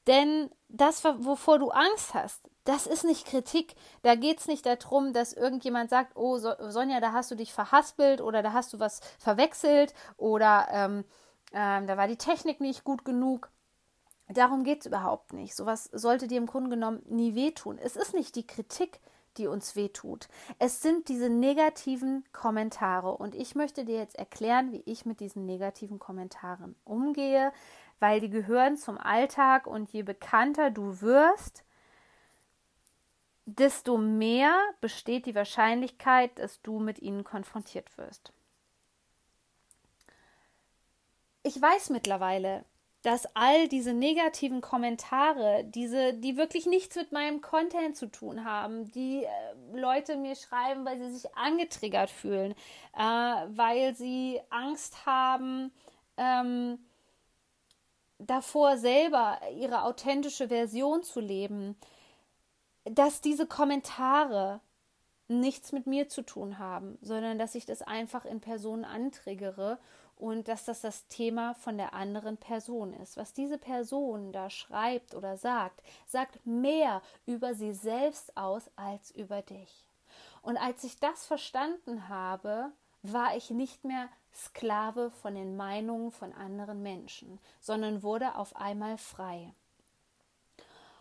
Denn 0.08 0.50
das, 0.68 1.04
wovor 1.04 1.60
du 1.60 1.70
Angst 1.70 2.16
hast, 2.16 2.42
das 2.64 2.88
ist 2.88 3.04
nicht 3.04 3.28
Kritik. 3.28 3.76
Da 4.02 4.16
geht 4.16 4.40
es 4.40 4.48
nicht 4.48 4.66
darum, 4.66 5.14
dass 5.14 5.32
irgendjemand 5.32 5.92
sagt, 5.92 6.18
oh 6.18 6.40
Sonja, 6.40 7.00
da 7.02 7.12
hast 7.12 7.30
du 7.30 7.36
dich 7.36 7.54
verhaspelt 7.54 8.20
oder 8.20 8.42
da 8.42 8.52
hast 8.52 8.74
du 8.74 8.80
was 8.80 9.02
verwechselt 9.20 9.94
oder 10.18 10.70
ähm, 10.72 11.06
ähm, 11.54 11.86
da 11.86 11.98
war 11.98 12.08
die 12.08 12.18
Technik 12.18 12.62
nicht 12.62 12.84
gut 12.84 13.06
genug. 13.06 13.52
Darum 14.28 14.64
geht 14.64 14.80
es 14.80 14.86
überhaupt 14.88 15.34
nicht. 15.34 15.56
Sowas 15.56 15.84
sollte 15.94 16.26
dir 16.26 16.40
im 16.40 16.48
Grunde 16.48 16.72
genommen 16.72 17.04
nie 17.08 17.36
wehtun. 17.36 17.78
Es 17.78 17.96
ist 17.96 18.16
nicht 18.16 18.36
die 18.36 18.48
Kritik, 18.48 19.00
die 19.38 19.48
uns 19.48 19.76
wehtut. 19.76 20.28
Es 20.58 20.82
sind 20.82 21.08
diese 21.10 21.30
negativen 21.30 22.24
Kommentare 22.32 23.12
und 23.16 23.36
ich 23.36 23.56
möchte 23.56 23.86
dir 23.86 23.98
jetzt 23.98 24.18
erklären, 24.18 24.72
wie 24.72 24.84
ich 24.86 25.06
mit 25.06 25.20
diesen 25.20 25.46
negativen 25.46 26.00
Kommentaren 26.00 26.76
umgehe, 26.84 27.52
weil 28.00 28.20
die 28.20 28.30
gehören 28.30 28.78
zum 28.78 28.98
Alltag 28.98 29.68
und 29.68 29.92
je 29.92 30.04
bekannter 30.04 30.72
du 30.72 31.02
wirst, 31.02 31.64
desto 33.46 33.98
mehr 33.98 34.56
besteht 34.82 35.26
die 35.26 35.36
Wahrscheinlichkeit, 35.36 36.38
dass 36.40 36.62
du 36.62 36.80
mit 36.80 37.00
ihnen 37.00 37.24
konfrontiert 37.24 37.98
wirst. 37.98 38.32
Ich 41.44 41.60
weiß 41.60 41.90
mittlerweile, 41.90 42.66
dass 43.02 43.34
all 43.34 43.68
diese 43.70 43.94
negativen 43.94 44.60
Kommentare, 44.60 45.64
diese, 45.64 46.14
die 46.14 46.36
wirklich 46.36 46.66
nichts 46.66 46.96
mit 46.98 47.12
meinem 47.12 47.40
Content 47.42 47.96
zu 47.96 48.08
tun 48.08 48.44
haben, 48.44 48.92
die 48.92 49.24
äh, 49.24 49.30
Leute 49.74 50.18
mir 50.18 50.36
schreiben, 50.36 50.86
weil 50.86 51.00
sie 51.00 51.12
sich 51.14 51.36
angetriggert 51.36 52.10
fühlen, 52.10 52.52
äh, 52.98 53.02
weil 53.02 53.96
sie 53.96 54.42
Angst 54.50 55.06
haben, 55.06 55.72
ähm, 56.18 56.78
davor 58.18 58.78
selber 58.78 59.40
ihre 59.56 59.84
authentische 59.84 60.50
Version 60.50 61.04
zu 61.04 61.22
leben, 61.22 61.78
dass 62.84 63.22
diese 63.22 63.48
Kommentare 63.48 64.60
nichts 65.30 65.72
mit 65.72 65.88
mir 65.88 66.10
zu 66.10 66.24
tun 66.24 66.58
haben, 66.58 66.98
sondern 67.02 67.40
dass 67.40 67.56
ich 67.56 67.66
das 67.66 67.82
einfach 67.82 68.26
in 68.26 68.42
Personen 68.42 68.84
antriggere 68.84 69.80
und 70.20 70.50
dass 70.50 70.66
das 70.66 70.82
das 70.82 71.08
Thema 71.08 71.56
von 71.56 71.78
der 71.78 71.94
anderen 71.94 72.38
Person 72.38 72.94
ist. 72.94 73.18
Was 73.18 73.34
diese 73.34 73.58
Person 73.58 74.32
da 74.34 74.50
schreibt 74.50 75.16
oder 75.16 75.38
sagt, 75.38 75.82
sagt 76.06 76.46
mehr 76.46 77.02
über 77.26 77.56
sie 77.56 77.74
selbst 77.74 78.36
aus 78.38 78.70
als 78.76 79.12
über 79.12 79.42
dich. 79.42 79.86
Und 80.42 80.58
als 80.58 80.84
ich 80.84 81.00
das 81.00 81.26
verstanden 81.26 82.10
habe, 82.10 82.72
war 83.02 83.36
ich 83.38 83.50
nicht 83.50 83.86
mehr 83.86 84.10
Sklave 84.34 85.10
von 85.10 85.36
den 85.36 85.56
Meinungen 85.56 86.12
von 86.12 86.34
anderen 86.34 86.84
Menschen, 86.84 87.40
sondern 87.62 88.04
wurde 88.04 88.36
auf 88.36 88.56
einmal 88.58 88.98
frei. 88.98 89.54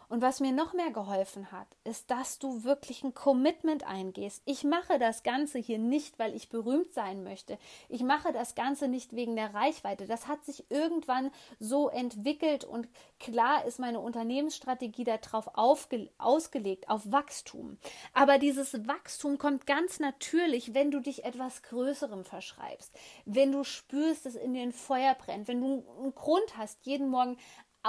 Und 0.09 0.23
was 0.23 0.41
mir 0.41 0.53
noch 0.53 0.73
mehr 0.73 0.91
geholfen 0.91 1.53
hat, 1.53 1.67
ist, 1.85 2.11
dass 2.11 2.39
du 2.39 2.65
wirklich 2.65 3.05
ein 3.05 3.13
Commitment 3.13 3.87
eingehst. 3.87 4.43
Ich 4.47 4.65
mache 4.65 4.99
das 4.99 5.23
Ganze 5.23 5.59
hier 5.59 5.79
nicht, 5.79 6.19
weil 6.19 6.35
ich 6.35 6.49
berühmt 6.49 6.93
sein 6.95 7.25
möchte. 7.25 7.59
Ich 7.91 8.03
mache 8.03 8.33
das 8.33 8.55
Ganze 8.55 8.89
nicht 8.89 9.15
wegen 9.15 9.37
der 9.37 9.53
Reichweite. 9.53 10.07
Das 10.07 10.27
hat 10.27 10.45
sich 10.45 10.71
irgendwann 10.71 11.31
so 11.61 11.91
entwickelt 11.91 12.65
und 12.65 12.89
klar 13.21 13.67
ist 13.67 13.79
meine 13.79 14.01
Unternehmensstrategie 14.01 15.05
darauf 15.05 15.51
ausgelegt, 15.55 16.89
auf 16.89 17.13
Wachstum. 17.13 17.77
Aber 18.15 18.39
dieses 18.39 18.87
Wachstum 18.89 19.37
kommt 19.37 19.67
ganz 19.67 20.01
natürlich, 20.01 20.73
wenn 20.73 20.91
du 20.91 21.01
dich 21.01 21.25
etwas 21.25 21.63
Größerem 21.63 22.25
verschreibst, 22.25 22.99
wenn 23.27 23.53
du 23.53 23.63
spürst, 23.63 24.25
dass 24.25 24.37
in 24.37 24.55
dir 24.55 24.63
ein 24.63 24.73
Feuer 24.73 25.15
brennt, 25.15 25.49
wenn 25.49 25.61
du 25.61 25.85
einen 25.99 26.15
Grund 26.15 26.57
hast, 26.57 26.87
jeden 26.87 27.09
Morgen 27.09 27.37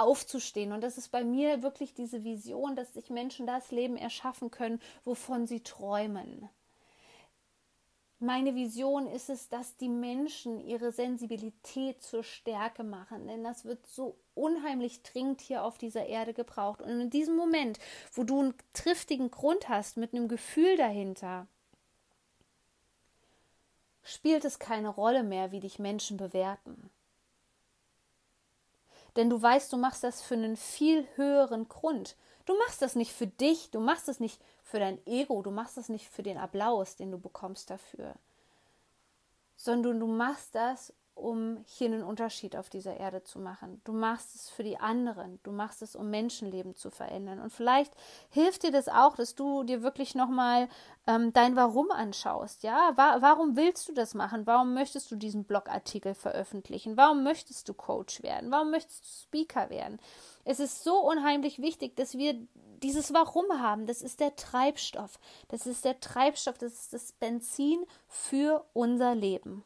aufzustehen. 0.00 0.72
Und 0.72 0.82
das 0.82 0.98
ist 0.98 1.10
bei 1.10 1.24
mir 1.24 1.62
wirklich 1.62 1.94
diese 1.94 2.24
Vision, 2.24 2.76
dass 2.76 2.94
sich 2.94 3.10
Menschen 3.10 3.46
das 3.46 3.70
Leben 3.70 3.96
erschaffen 3.96 4.50
können, 4.50 4.80
wovon 5.04 5.46
sie 5.46 5.60
träumen. 5.60 6.48
Meine 8.22 8.54
Vision 8.54 9.06
ist 9.06 9.30
es, 9.30 9.48
dass 9.48 9.78
die 9.78 9.88
Menschen 9.88 10.60
ihre 10.60 10.92
Sensibilität 10.92 12.02
zur 12.02 12.22
Stärke 12.22 12.84
machen, 12.84 13.26
denn 13.26 13.42
das 13.42 13.64
wird 13.64 13.86
so 13.86 14.14
unheimlich 14.34 15.02
dringend 15.02 15.40
hier 15.40 15.64
auf 15.64 15.78
dieser 15.78 16.04
Erde 16.04 16.34
gebraucht. 16.34 16.82
Und 16.82 17.00
in 17.00 17.08
diesem 17.08 17.34
Moment, 17.34 17.78
wo 18.12 18.22
du 18.22 18.40
einen 18.40 18.54
triftigen 18.74 19.30
Grund 19.30 19.70
hast, 19.70 19.96
mit 19.96 20.12
einem 20.12 20.28
Gefühl 20.28 20.76
dahinter, 20.76 21.46
spielt 24.02 24.44
es 24.44 24.58
keine 24.58 24.90
Rolle 24.90 25.22
mehr, 25.22 25.50
wie 25.50 25.60
dich 25.60 25.78
Menschen 25.78 26.18
bewerten 26.18 26.90
denn 29.16 29.30
du 29.30 29.40
weißt, 29.40 29.72
du 29.72 29.76
machst 29.76 30.04
das 30.04 30.22
für 30.22 30.34
einen 30.34 30.56
viel 30.56 31.06
höheren 31.16 31.68
Grund. 31.68 32.16
Du 32.46 32.56
machst 32.58 32.82
das 32.82 32.96
nicht 32.96 33.12
für 33.12 33.26
dich, 33.26 33.70
du 33.70 33.80
machst 33.80 34.08
das 34.08 34.20
nicht 34.20 34.40
für 34.62 34.78
dein 34.78 35.04
Ego, 35.06 35.42
du 35.42 35.50
machst 35.50 35.76
das 35.76 35.88
nicht 35.88 36.08
für 36.08 36.22
den 36.22 36.38
Applaus, 36.38 36.96
den 36.96 37.10
du 37.10 37.18
bekommst 37.18 37.70
dafür, 37.70 38.14
sondern 39.56 40.00
du 40.00 40.06
machst 40.06 40.54
das, 40.54 40.92
um 41.14 41.64
hier 41.66 41.88
einen 41.88 42.02
Unterschied 42.02 42.56
auf 42.56 42.70
dieser 42.70 42.96
Erde 42.96 43.22
zu 43.22 43.38
machen. 43.38 43.80
Du 43.84 43.92
machst 43.92 44.34
es 44.34 44.48
für 44.48 44.62
die 44.62 44.78
anderen. 44.78 45.38
Du 45.42 45.52
machst 45.52 45.82
es, 45.82 45.94
um 45.94 46.10
Menschenleben 46.10 46.74
zu 46.74 46.90
verändern. 46.90 47.40
Und 47.40 47.52
vielleicht 47.52 47.92
hilft 48.30 48.62
dir 48.62 48.72
das 48.72 48.88
auch, 48.88 49.16
dass 49.16 49.34
du 49.34 49.62
dir 49.64 49.82
wirklich 49.82 50.14
nochmal 50.14 50.68
ähm, 51.06 51.32
dein 51.32 51.56
Warum 51.56 51.90
anschaust. 51.90 52.62
Ja, 52.62 52.92
Wa 52.96 53.18
warum 53.20 53.56
willst 53.56 53.88
du 53.88 53.92
das 53.92 54.14
machen? 54.14 54.46
Warum 54.46 54.74
möchtest 54.74 55.10
du 55.10 55.16
diesen 55.16 55.44
Blogartikel 55.44 56.14
veröffentlichen? 56.14 56.96
Warum 56.96 57.22
möchtest 57.22 57.68
du 57.68 57.74
Coach 57.74 58.22
werden? 58.22 58.50
Warum 58.50 58.70
möchtest 58.70 59.04
du 59.04 59.24
Speaker 59.24 59.70
werden? 59.70 59.98
Es 60.44 60.58
ist 60.58 60.82
so 60.82 60.98
unheimlich 60.98 61.60
wichtig, 61.60 61.96
dass 61.96 62.16
wir 62.16 62.34
dieses 62.82 63.12
Warum 63.12 63.44
haben. 63.60 63.86
Das 63.86 64.02
ist 64.02 64.20
der 64.20 64.36
Treibstoff. 64.36 65.18
Das 65.48 65.66
ist 65.66 65.84
der 65.84 66.00
Treibstoff. 66.00 66.58
Das 66.58 66.72
ist 66.72 66.92
das 66.92 67.12
Benzin 67.12 67.84
für 68.08 68.64
unser 68.72 69.14
Leben. 69.14 69.64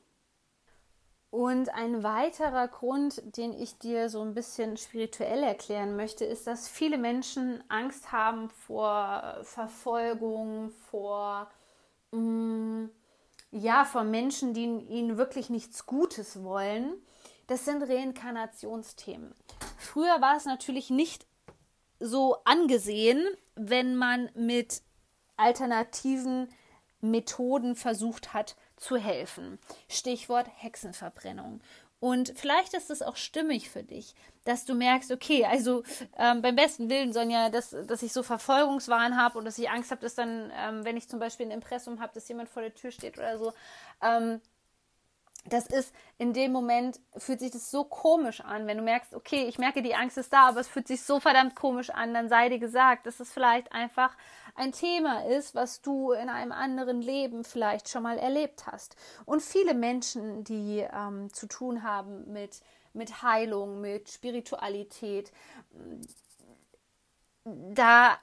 Und 1.34 1.74
ein 1.74 2.04
weiterer 2.04 2.68
Grund, 2.68 3.20
den 3.36 3.52
ich 3.52 3.76
dir 3.80 4.08
so 4.08 4.22
ein 4.22 4.34
bisschen 4.34 4.76
spirituell 4.76 5.42
erklären 5.42 5.96
möchte, 5.96 6.24
ist, 6.24 6.46
dass 6.46 6.68
viele 6.68 6.96
Menschen 6.96 7.60
Angst 7.66 8.12
haben 8.12 8.50
vor 8.50 9.40
Verfolgung, 9.42 10.70
vor, 10.92 11.50
mh, 12.12 12.20
mm, 12.20 12.90
ja, 13.50 13.84
vor 13.84 14.04
Menschen, 14.04 14.54
die 14.54 14.62
ihnen 14.62 15.18
wirklich 15.18 15.50
nichts 15.50 15.86
Gutes 15.86 16.44
wollen. 16.44 16.94
Das 17.48 17.64
sind 17.64 17.82
Reinkarnationsthemen. 17.82 19.34
Früher 19.76 20.20
war 20.20 20.36
es 20.36 20.44
natürlich 20.44 20.88
nicht 20.88 21.26
so 21.98 22.36
angesehen, 22.44 23.26
wenn 23.56 23.96
man 23.96 24.30
mit 24.36 24.82
alternativen 25.36 26.48
Methoden 27.00 27.74
versucht 27.74 28.34
hat 28.34 28.54
zu 28.84 28.96
helfen. 28.96 29.58
Stichwort 29.88 30.46
Hexenverbrennung. 30.56 31.60
Und 32.00 32.34
vielleicht 32.36 32.74
ist 32.74 32.90
es 32.90 33.00
auch 33.00 33.16
stimmig 33.16 33.70
für 33.70 33.82
dich, 33.82 34.14
dass 34.44 34.66
du 34.66 34.74
merkst, 34.74 35.10
okay, 35.10 35.46
also 35.46 35.82
ähm, 36.18 36.42
beim 36.42 36.54
besten 36.54 36.90
Willen, 36.90 37.14
Sonja, 37.14 37.48
dass, 37.48 37.74
dass 37.86 38.02
ich 38.02 38.12
so 38.12 38.22
Verfolgungswahn 38.22 39.16
habe 39.16 39.38
und 39.38 39.46
dass 39.46 39.56
ich 39.56 39.70
Angst 39.70 39.90
habe, 39.90 40.02
dass 40.02 40.14
dann, 40.14 40.52
ähm, 40.54 40.84
wenn 40.84 40.98
ich 40.98 41.08
zum 41.08 41.18
Beispiel 41.18 41.46
ein 41.46 41.52
Impressum 41.52 42.00
habe, 42.00 42.12
dass 42.12 42.28
jemand 42.28 42.50
vor 42.50 42.60
der 42.60 42.74
Tür 42.74 42.90
steht 42.90 43.16
oder 43.16 43.38
so, 43.38 43.54
ähm, 44.02 44.42
das 45.46 45.66
ist 45.66 45.94
in 46.16 46.32
dem 46.32 46.52
Moment, 46.52 47.00
fühlt 47.16 47.40
sich 47.40 47.50
das 47.50 47.70
so 47.70 47.84
komisch 47.84 48.40
an, 48.40 48.66
wenn 48.66 48.78
du 48.78 48.82
merkst, 48.82 49.14
okay, 49.14 49.44
ich 49.46 49.58
merke, 49.58 49.82
die 49.82 49.94
Angst 49.94 50.16
ist 50.16 50.32
da, 50.32 50.48
aber 50.48 50.60
es 50.60 50.68
fühlt 50.68 50.88
sich 50.88 51.02
so 51.02 51.20
verdammt 51.20 51.54
komisch 51.54 51.90
an, 51.90 52.14
dann 52.14 52.28
sei 52.28 52.48
dir 52.48 52.58
gesagt, 52.58 53.06
dass 53.06 53.20
es 53.20 53.30
vielleicht 53.30 53.72
einfach 53.72 54.16
ein 54.54 54.72
Thema 54.72 55.26
ist, 55.26 55.54
was 55.54 55.82
du 55.82 56.12
in 56.12 56.28
einem 56.28 56.52
anderen 56.52 57.02
Leben 57.02 57.44
vielleicht 57.44 57.88
schon 57.88 58.04
mal 58.04 58.18
erlebt 58.18 58.66
hast. 58.66 58.96
Und 59.26 59.42
viele 59.42 59.74
Menschen, 59.74 60.44
die 60.44 60.86
ähm, 60.90 61.32
zu 61.32 61.46
tun 61.46 61.82
haben 61.82 62.32
mit, 62.32 62.60
mit 62.94 63.22
Heilung, 63.22 63.80
mit 63.80 64.08
Spiritualität, 64.08 65.30
da 67.44 68.18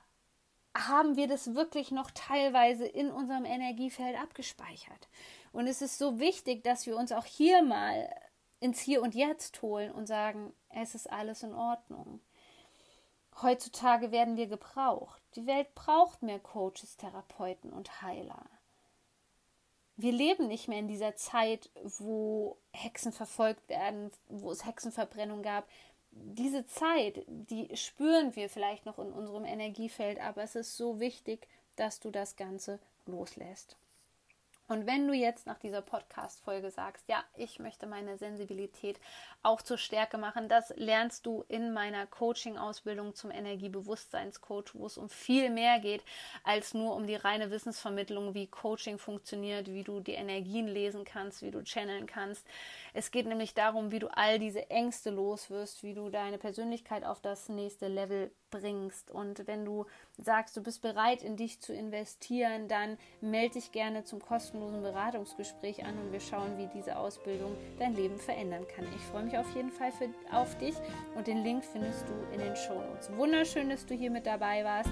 haben 0.76 1.18
wir 1.18 1.28
das 1.28 1.54
wirklich 1.54 1.92
noch 1.92 2.12
teilweise 2.12 2.86
in 2.86 3.12
unserem 3.12 3.46
Energiefeld 3.46 4.18
abgespeichert. 4.18 5.10
Und 5.52 5.68
es 5.68 5.82
ist 5.82 5.98
so 5.98 6.20
wichtig, 6.20 6.64
dass 6.64 6.86
wir 6.86 6.98
uns 6.98 7.12
auch 7.12 7.26
hier 7.26 7.62
mal 7.62 8.10
ins 8.60 8.80
Hier 8.80 9.02
und 9.02 9.16
Jetzt 9.16 9.62
holen 9.62 9.92
und 9.92 10.08
sagen, 10.08 10.54
es 10.70 10.96
ist 10.96 11.12
alles 11.12 11.44
in 11.44 11.54
Ordnung. 11.54 12.22
Heutzutage 13.42 14.12
werden 14.12 14.38
wir 14.38 14.48
gebraucht. 14.48 15.22
Die 15.36 15.48
Welt 15.48 15.74
braucht 15.74 16.22
mehr 16.22 16.40
Coaches, 16.40 16.98
Therapeuten 16.98 17.72
und 17.72 18.02
Heiler. 18.02 18.46
Wir 19.98 20.12
leben 20.12 20.48
nicht 20.48 20.68
mehr 20.68 20.80
in 20.80 20.88
dieser 20.88 21.16
Zeit, 21.16 21.70
wo 21.84 22.58
Hexen 22.72 23.12
verfolgt 23.12 23.68
werden, 23.70 24.12
wo 24.30 24.52
es 24.52 24.66
Hexenverbrennung 24.66 25.44
gab. 25.44 25.68
Diese 26.12 26.66
Zeit, 26.66 27.24
die 27.28 27.76
spüren 27.76 28.36
wir 28.36 28.50
vielleicht 28.50 28.86
noch 28.86 29.00
in 29.00 29.12
unserem 29.12 29.46
Energiefeld, 29.46 30.20
aber 30.20 30.44
es 30.44 30.56
ist 30.56 30.76
so 30.76 31.00
wichtig, 31.00 31.48
dass 31.76 32.00
du 32.00 32.10
das 32.10 32.36
Ganze 32.36 32.80
loslässt. 33.06 33.78
Und 34.72 34.88
wenn 34.88 35.06
du 35.06 35.14
jetzt 35.14 35.48
nach 35.48 35.60
dieser 35.60 35.82
Podcast-Folge 35.82 36.72
sagst, 36.72 37.10
ja, 37.10 37.22
ich 37.36 37.60
möchte 37.60 37.88
meine 37.88 38.18
Sensibilität 38.18 39.02
auch 39.44 39.62
zur 39.62 39.78
Stärke 39.78 40.18
machen, 40.18 40.48
das 40.48 40.72
lernst 40.78 41.26
du 41.26 41.44
in 41.50 41.74
meiner 41.74 42.08
Coaching-Ausbildung 42.08 43.14
zum 43.14 43.32
Energiebewusstseinscoach, 43.32 44.74
wo 44.74 44.86
es 44.86 44.98
um 44.98 45.10
viel 45.10 45.50
mehr 45.50 45.82
geht 45.82 46.06
als 46.46 46.74
nur 46.74 46.96
um 46.96 47.06
die 47.06 47.16
reine 47.16 47.52
Wissensvermittlung, 47.52 48.34
wie 48.34 48.48
Coaching 48.48 48.98
funktioniert, 48.98 49.68
wie 49.68 49.84
du 49.84 50.00
die 50.00 50.14
Energien 50.14 50.70
lesen 50.70 51.04
kannst, 51.04 51.42
wie 51.42 51.52
du 51.52 51.66
channeln 51.66 52.08
kannst. 52.08 52.48
Es 52.94 53.12
geht 53.12 53.26
nämlich 53.26 53.54
darum, 53.54 53.92
wie 53.92 54.00
du 54.00 54.08
all 54.08 54.40
diese 54.40 54.70
Ängste 54.70 55.10
loswirst, 55.10 55.84
wie 55.84 55.96
du 55.96 56.10
deine 56.10 56.38
Persönlichkeit 56.38 57.04
auf 57.04 57.20
das 57.20 57.50
nächste 57.50 57.90
Level 57.90 58.32
bringst. 58.52 59.10
Und 59.10 59.48
wenn 59.48 59.66
du 59.66 59.86
sagst, 60.18 60.56
du 60.56 60.62
bist 60.62 60.82
bereit, 60.82 61.24
in 61.24 61.38
dich 61.38 61.60
zu 61.60 61.74
investieren, 61.74 62.68
dann 62.68 62.98
melde 63.22 63.56
dich 63.56 63.72
gerne 63.72 64.04
zum 64.04 64.20
kostenlosen 64.62 64.82
Beratungsgespräch 64.82 65.84
an 65.84 65.98
und 65.98 66.12
wir 66.12 66.20
schauen, 66.20 66.58
wie 66.58 66.68
diese 66.68 66.98
Ausbildung 66.98 67.56
dein 67.80 67.96
Leben 67.96 68.18
verändern 68.18 68.66
kann. 68.68 68.86
Ich 68.96 69.02
freue 69.02 69.24
mich 69.24 69.38
auf 69.38 69.56
jeden 69.56 69.72
Fall 69.72 69.92
für, 69.92 70.10
auf 70.32 70.58
dich 70.58 70.76
und 71.16 71.28
den 71.28 71.44
Link 71.44 71.64
findest 71.64 72.06
du 72.08 72.14
in 72.34 72.40
den 72.40 72.56
Show 72.56 72.76
Notes. 72.76 73.12
Wunderschön, 73.16 73.70
dass 73.70 73.86
du 73.86 73.96
hier 73.96 74.12
mit 74.12 74.26
dabei 74.26 74.64
warst. 74.64 74.90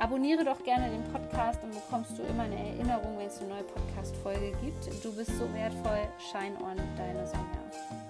Abonniere 0.00 0.44
doch 0.44 0.62
gerne 0.64 0.90
den 0.90 1.04
Podcast, 1.12 1.62
dann 1.62 1.70
bekommst 1.70 2.18
du 2.18 2.22
immer 2.22 2.44
eine 2.44 2.56
Erinnerung, 2.56 3.16
wenn 3.18 3.26
es 3.26 3.38
eine 3.38 3.50
neue 3.50 3.64
Podcast-Folge 3.64 4.52
gibt. 4.62 4.86
Du 5.04 5.14
bist 5.14 5.30
so 5.38 5.52
wertvoll. 5.54 6.08
Shine 6.18 6.56
on, 6.62 6.76
deine 6.96 7.26
Sonja. 7.26 8.03